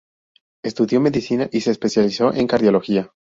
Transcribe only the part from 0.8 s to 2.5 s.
Medicina y se especializó en